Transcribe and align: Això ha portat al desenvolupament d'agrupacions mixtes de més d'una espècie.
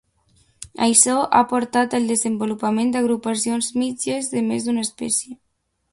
Això 0.85 1.17
ha 1.39 1.41
portat 1.51 1.93
al 1.99 2.09
desenvolupament 2.13 2.91
d'agrupacions 2.95 3.69
mixtes 3.83 4.35
de 4.37 4.43
més 4.51 4.69
d'una 4.71 4.87
espècie. 4.89 5.39